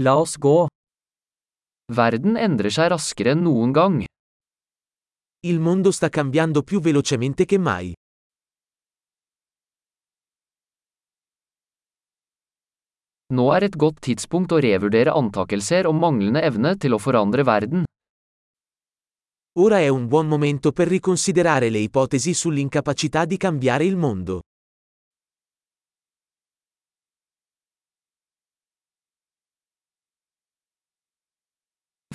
La 0.00 0.14
oss 0.14 0.36
gå. 0.38 0.68
Verden 1.90 2.36
endrer 2.38 2.70
seg 2.70 2.92
raskere 2.92 3.32
enn 3.34 3.40
noen 3.42 3.72
gang. 3.74 4.04
Il 5.42 5.58
mondo 5.58 5.90
sta 5.90 6.08
cambiando 6.08 6.62
più 6.62 6.78
velocemente 6.78 7.44
che 7.44 7.58
mai. 7.58 7.90
Nå 13.34 13.50
er 13.56 13.66
et 13.66 13.76
godt 13.76 13.98
tidspunkt 14.06 14.54
å 14.54 14.62
revurdere 14.62 15.10
antakelser 15.10 15.90
om 15.90 15.98
manglende 15.98 16.46
evne 16.46 16.76
til 16.78 16.94
å 16.94 17.02
forandre 17.02 17.42
verden. 17.42 17.82
Ora 19.58 19.80
è 19.80 19.88
un 19.88 20.06
buon 20.06 20.28
momento 20.28 20.70
per 20.70 20.86
riconsiderare 20.86 21.70
le 21.70 21.78
ipotesi 21.78 22.34
sull'incapacità 22.34 23.24
di 23.24 23.36
cambiare 23.36 23.84
il 23.84 23.96
mondo. 23.96 24.42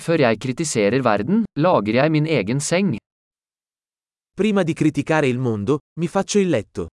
Før 0.04 0.20
jeg 0.20 0.36
kritiserer 0.44 1.00
verden, 1.00 1.44
lager 1.56 1.96
jeg 1.96 2.10
min 2.12 2.26
egen 2.28 2.58
seng. 2.60 2.90
Prima 4.36 4.62
di 4.62 4.74
criticare 4.74 5.28
il 5.28 5.38
mondo, 5.38 5.78
mi 6.00 6.08
faccio 6.08 6.38
il 6.38 6.50
letto. 6.50 6.88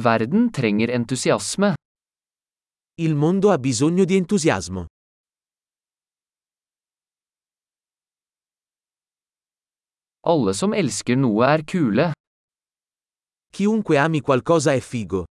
Verden 0.00 0.50
trenger 0.50 0.90
entusiasme. 0.90 1.74
Il 2.94 3.14
mondo 3.14 3.50
ha 3.50 3.58
bisogno 3.58 4.04
di 4.04 4.16
entusiasmo. 4.16 4.86
Alle 10.20 10.54
som 10.54 10.72
elsker 10.72 11.16
noe 11.16 11.44
er 11.44 11.62
kule. 11.64 12.12
Chiunque 13.52 13.98
ami 13.98 14.20
qualcosa 14.20 14.72
è 14.72 14.80
figo. 14.80 15.26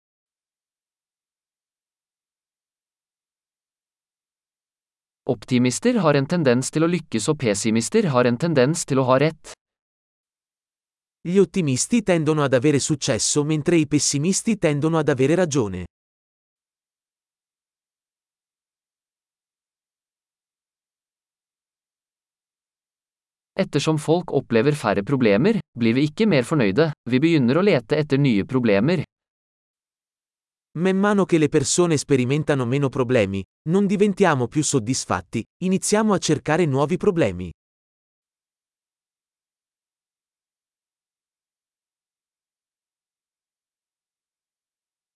Optimister 5.32 5.96
har 6.04 6.18
en 6.20 6.26
tendens 6.28 6.68
til 6.76 6.84
å 6.84 6.88
lykkes 6.92 7.30
og 7.32 7.38
pessimister 7.40 8.10
har 8.12 8.28
en 8.28 8.38
tendens 8.42 8.82
til 8.90 9.00
å 9.00 9.06
ha 9.08 9.16
rett. 9.22 9.54
Gli 11.24 11.38
ottimisti 11.40 12.02
tendono 12.04 12.44
ad 12.44 12.58
avere 12.58 12.82
successo 12.84 13.46
mentre 13.48 13.78
i 13.80 13.86
pessimisti 13.88 14.58
tendono 14.58 15.00
ad 15.00 15.12
avere 15.14 15.38
ragione. 15.40 15.86
Ettersom 23.56 24.02
folk 24.02 24.34
opplever 24.36 24.76
færre 24.76 25.06
problemer, 25.08 25.62
blir 25.78 25.96
vi 25.96 26.10
ikke 26.10 26.28
mer 26.28 26.44
fornøyde, 26.44 26.92
vi 27.08 27.24
begynner 27.24 27.62
å 27.62 27.68
lete 27.70 28.04
etter 28.04 28.20
nye 28.20 28.44
problemer. 28.44 29.06
Man 30.80 30.98
mano 30.98 31.26
che 31.26 31.38
le 31.38 31.50
persone 31.50 31.98
sperimentano 31.98 32.66
meno 32.66 32.88
problemi, 32.88 33.44
non 33.70 33.86
diventiamo 33.86 34.48
più 34.48 34.64
soddisfatti, 34.64 35.44
iniziamo 35.66 36.14
a 36.14 36.18
cercare 36.18 36.66
nuovi 36.66 36.96
problemi. 36.96 37.52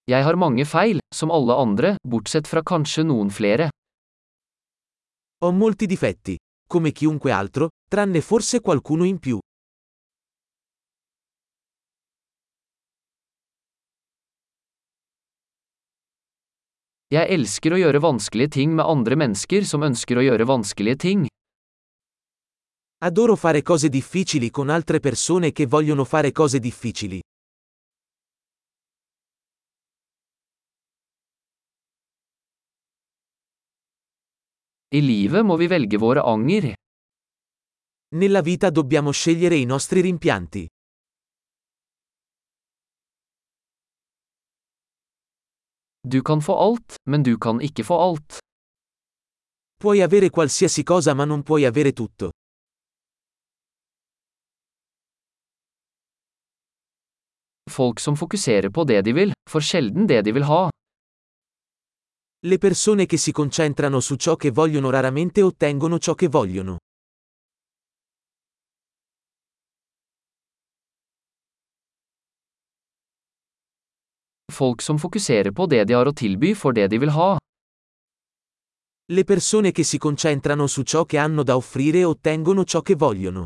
Jeg 0.03 0.23
har 0.23 0.35
mange 0.35 0.65
feil, 0.65 0.99
som 1.15 1.31
alle 1.31 1.53
andre, 1.53 1.95
bortsett 2.03 2.47
fra 2.47 2.61
kanskje 2.61 3.03
noen 3.03 3.29
flere. 3.29 3.69
Ho 5.45 5.51
molti 5.51 5.85
difetti, 5.85 6.35
come 6.67 6.91
chiunque 6.91 7.31
altro, 7.31 7.69
tranne 7.89 8.19
forse 8.19 8.59
qualcuno 8.59 9.05
in 9.05 9.19
più. 9.19 9.39
Jeg 17.13 17.29
elsker 17.29 17.75
å 17.75 17.77
gjøre 17.77 17.99
vanskelige 18.01 18.49
ting 18.55 18.71
med 18.73 18.87
andre 18.89 19.13
mennesker 19.13 19.61
som 19.69 19.83
ønsker 19.85 20.17
å 20.17 20.23
gjøre 20.25 20.47
vanskelige 20.49 20.97
ting. 21.03 21.27
Adoro 23.05 23.35
fare 23.37 23.61
cose 23.61 23.91
difficili 23.93 24.49
con 24.49 24.71
altre 24.73 24.99
persone 24.99 25.51
che 25.51 25.67
vogliono 25.67 26.03
fare 26.03 26.31
cose 26.31 26.57
difficili. 26.59 27.21
I 34.89 35.01
livet 35.01 35.43
må 35.45 35.57
vi 35.57 35.67
velge 35.67 35.97
våre 35.97 36.23
anger. 36.25 36.73
Nella 38.15 38.41
vita 38.41 38.71
dobbiamo 38.71 39.11
scegliere 39.11 39.55
i 39.57 39.65
nostri 39.65 40.01
rimpianti. 40.01 40.65
Du 46.07 46.21
kan 46.21 46.41
få 46.41 46.53
alt, 46.55 46.95
men 47.09 47.23
du 47.23 47.37
kan 47.37 47.61
ikke 47.61 47.83
få 47.83 47.95
alt. 47.97 48.37
Puoi 49.81 50.03
avere 50.05 50.29
qualsiasi 50.29 50.83
cosa 50.83 51.13
ma 51.13 51.25
non 51.25 51.41
puoi 51.43 51.65
avere 51.65 51.93
tutto. 51.93 52.29
Folk 57.71 57.99
som 57.99 58.15
fokuserer 58.15 58.69
på 58.69 58.83
det 58.83 59.01
de 59.01 59.13
vil, 59.13 59.33
får 59.49 59.61
sjelden 59.61 60.05
det 60.07 60.21
de 60.21 60.31
vil 60.31 60.45
ha. 60.45 60.69
Le 62.45 62.57
persone 62.57 63.07
che 63.07 63.17
si 63.17 63.31
concentrano 63.31 63.99
su 63.99 64.15
ciò 64.15 64.35
che 64.35 64.51
vogliono 64.51 64.91
raramente 64.91 65.41
ottengono 65.41 65.97
ciò 65.97 66.13
che 66.13 66.27
vogliono. 66.27 66.77
Folk 74.55 74.81
som 74.81 74.97
fokuserer 74.97 75.51
på 75.51 75.65
det 75.67 75.83
de 75.89 75.97
har 75.97 76.07
å 76.07 76.13
tilby, 76.15 76.53
får 76.55 76.75
det 76.77 76.87
de 76.93 76.99
vil 77.03 77.11
ha. 77.11 77.35
Le 79.11 79.23
persone 79.23 79.71
che 79.71 79.83
si 79.83 79.97
concentrano 79.97 80.67
su 80.67 80.83
ciò 80.83 81.03
che 81.05 81.17
hanno 81.17 81.43
da 81.43 81.57
offrire 81.57 82.05
ottengono 82.05 82.63
ciò 82.63 82.81
che 82.81 82.95
vogliono. 82.95 83.45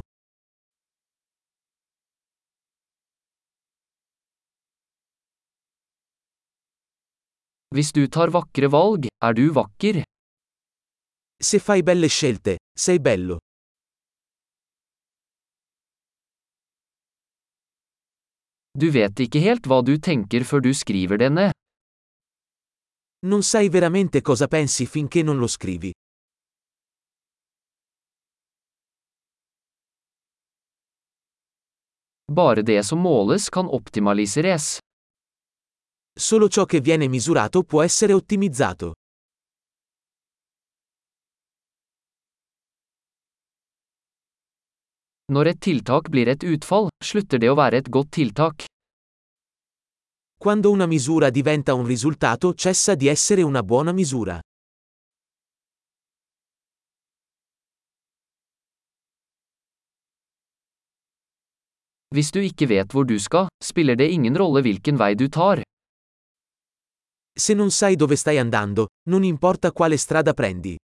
Hvis 7.74 7.92
du 7.92 8.08
tar 8.08 8.30
vakre 8.30 8.68
valg, 8.68 9.10
er 9.22 9.34
du 9.34 9.52
vakker. 9.52 10.02
Se 11.42 11.60
fai 11.60 11.84
belle 11.84 12.08
scelte, 12.08 12.58
sei 12.74 13.00
bello. 13.00 13.38
Du 18.80 18.88
vet 18.96 19.20
ikke 19.20 19.42
helt 19.44 19.66
hva 19.68 19.82
du 19.84 19.98
tenker 20.00 20.46
før 20.48 20.62
du 20.64 20.70
skriver 20.72 21.20
det 21.20 21.28
ned. 21.36 21.52
Non 23.28 23.42
sai 23.44 23.68
veramente 23.68 24.22
cosa 24.22 24.48
pensi 24.48 24.86
finché 24.86 25.24
non 25.24 25.38
lo 25.38 25.48
scrivi. 25.48 25.92
Bare 32.32 32.64
det 32.64 32.86
som 32.86 33.02
måles 33.02 33.50
kan 33.50 33.68
optimaliseres. 33.68 34.78
Solo 36.16 36.48
ciò 36.48 36.64
che 36.66 36.80
viene 36.80 37.08
misurato 37.08 37.64
può 37.64 37.84
essere 37.84 38.14
ottimizzato. 38.14 38.94
Når 45.30 45.48
et 45.52 45.60
tiltak 45.62 46.10
blir 46.10 46.30
et 46.32 46.44
utfall, 46.44 46.90
slutter 47.04 47.38
det 47.42 47.52
å 47.52 47.58
være 47.60 47.84
et 47.84 47.90
godt 47.94 48.16
tiltak. 48.18 48.69
Quando 50.42 50.72
una 50.72 50.86
misura 50.86 51.30
diventa 51.30 51.74
un 51.74 51.86
risultato 51.86 52.54
cessa 52.54 52.96
di 52.96 53.08
essere 53.08 53.42
una 53.42 53.62
buona 53.62 53.92
misura. 53.92 54.40
Hvis 62.16 62.32
du 62.32 62.40
ikke 62.40 62.68
vet 62.68 62.88
hvor 62.96 63.04
du 63.04 63.20
skal, 63.20 63.52
spiller 63.60 64.00
det 64.00 64.08
ingen 64.08 64.38
rolle 64.38 64.62
hvilken 64.62 64.96
vei 64.96 65.16
du 65.16 65.28
tar. 65.28 65.60
Se 67.36 67.54
non 67.54 67.70
sai 67.70 67.96
dove 67.96 68.16
stai 68.16 68.38
andando, 68.38 68.88
non 69.10 69.24
importa 69.24 69.74
quale 69.74 69.98
strada 69.98 70.34
prendi. 70.34 70.78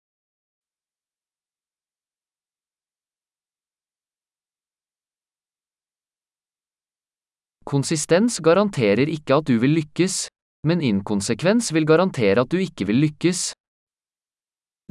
Konsistens 7.72 8.36
garanterer 8.44 9.08
ikke 9.08 9.38
at 9.40 9.46
du 9.48 9.54
vil 9.56 9.72
lykkes, 9.78 10.26
men 10.68 10.82
inkonsekvens 10.84 11.70
vil 11.72 11.86
garantere 11.88 12.44
at 12.44 12.50
du 12.52 12.58
ikke 12.60 12.84
vil 12.90 13.00
lykkes. 13.00 13.54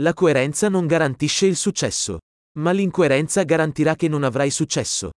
La 0.02 0.16
coerenza 0.18 0.70
non 0.70 0.88
garantisce 0.88 1.46
il 1.46 1.56
successo. 1.56 2.18
Ma 2.58 2.72
l'incoerenza 2.72 3.44
garantirà 3.44 3.96
che 3.96 4.08
non 4.08 4.24
avrai 4.24 4.50
successo. 4.50 5.12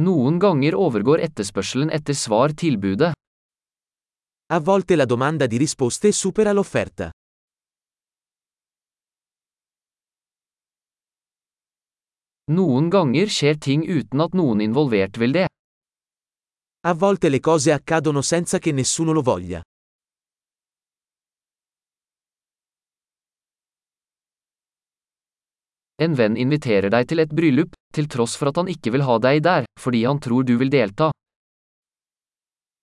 Noen 0.00 0.38
ganger 0.38 0.78
overgår 0.78 1.18
etterspørselen 1.26 1.90
etter 1.90 2.14
svar 2.14 2.54
tilbudet. 2.54 3.12
A 4.52 4.58
volte 4.60 4.94
la 4.94 5.04
domanda 5.04 5.46
di 5.46 5.56
risposte 5.56 6.12
supera 6.12 6.52
l'offerta. 6.52 7.10
Noen 12.50 12.88
ganger 12.90 13.30
skjer 13.30 13.58
ting 13.62 13.84
uten 13.86 14.20
at 14.24 14.32
noen 14.34 14.60
involvert 14.64 15.18
vil 15.22 15.32
det. 15.36 15.46
A 16.82 16.92
volte 16.94 17.28
le 17.28 17.38
cose 17.38 17.72
accadono 17.72 18.22
senza 18.22 18.58
che 18.58 18.72
nessuno 18.72 19.12
lo 19.12 19.22
voglia. 19.22 19.62
En 26.00 26.14
venn 26.16 26.36
inviterer 26.36 26.88
deg 26.88 27.06
til 27.06 27.20
et 27.20 27.30
bryllup, 27.30 27.76
til 27.92 28.08
tross 28.08 28.34
for 28.40 28.48
at 28.48 28.56
han 28.56 28.72
ikke 28.72 28.90
vil 28.96 29.04
ha 29.04 29.18
deg 29.20 29.42
der, 29.44 29.68
fordi 29.78 30.02
han 30.08 30.18
tror 30.18 30.42
du 30.48 30.56
vil 30.56 30.72
delta. 30.72 31.10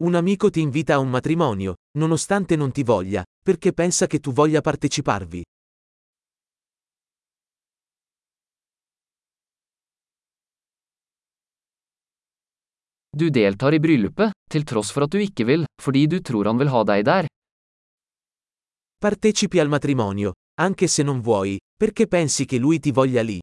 Un 0.04 0.14
amico 0.14 0.50
ti 0.50 0.60
invita 0.60 0.94
a 0.94 0.98
un 0.98 1.08
matrimonio, 1.08 1.74
nonostante 1.98 2.54
non 2.54 2.70
ti 2.70 2.82
voglia, 2.84 3.24
perché 3.42 3.72
pensa 3.72 4.06
che 4.06 4.20
tu 4.20 4.32
voglia 4.32 4.60
parteciparvi. 4.60 5.42
Du 13.16 13.30
deltar 13.30 13.72
i 13.72 13.78
bryllupet, 13.80 14.34
til 14.52 14.64
tross 14.68 14.90
for 14.92 15.06
at 15.06 15.12
du 15.14 15.16
ikke 15.24 15.46
vil, 15.48 15.62
fordi 15.80 16.02
du 16.04 16.18
tror 16.20 16.50
han 16.50 16.58
vil 16.60 16.68
ha 16.68 16.82
deg 16.84 17.04
der. 17.08 17.28
Partecipi 19.00 19.60
al 19.62 19.72
matrimonio, 19.72 20.34
anche 20.60 20.86
se 20.86 21.02
non 21.02 21.22
vuoi, 21.24 21.56
perché 21.72 22.06
pensi 22.08 22.44
che 22.44 22.58
lui 22.58 22.78
ti 22.78 22.92
voglia 22.92 23.22
lì. 23.22 23.38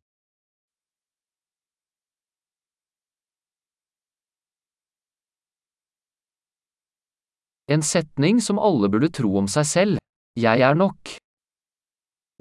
En 7.65 7.81
setning 7.81 8.39
som 8.39 8.59
alle 8.59 8.89
burde 8.89 9.09
tro 9.09 9.37
om 9.39 9.47
seg 9.47 9.65
selv. 9.65 9.97
Jeg 10.37 10.61
er 10.61 10.75
nok. 10.75 11.15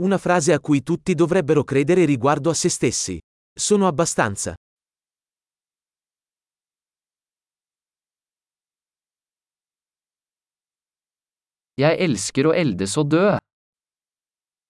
Una 0.02 0.18
frase 0.18 0.52
a 0.52 0.60
cui 0.60 0.82
tutti 0.82 1.14
dovrebbero 1.14 1.64
credere 1.64 2.04
riguardo 2.04 2.50
a 2.50 2.54
se 2.54 2.68
stessi. 2.68 3.18
Sono 3.54 3.86
abbastanza. 3.86 4.54
Jeg 11.80 11.96
elsker 12.04 12.50
å 12.50 12.52
eldes 12.52 12.98
og 13.00 13.08
dø. 13.14 13.28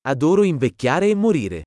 Adoro 0.07 0.45
invecchiare 0.47 1.09
e 1.11 1.17
morire. 1.19 1.63